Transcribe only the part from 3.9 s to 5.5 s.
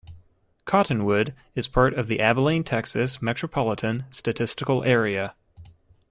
Statistical Area.